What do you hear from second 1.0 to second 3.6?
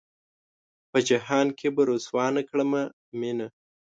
جهان کښې به رسوا نۀ کړمه مينه